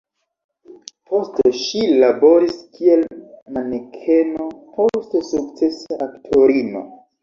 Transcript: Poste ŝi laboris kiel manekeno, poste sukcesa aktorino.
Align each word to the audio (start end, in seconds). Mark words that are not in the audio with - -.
Poste 1.11 1.51
ŝi 1.65 1.83
laboris 2.05 2.57
kiel 2.79 3.05
manekeno, 3.61 4.51
poste 4.81 5.27
sukcesa 5.33 6.05
aktorino. 6.13 6.89